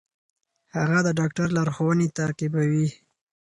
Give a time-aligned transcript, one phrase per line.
[0.75, 2.87] هغه د ډاکټر لارښوونې تعقیبوي.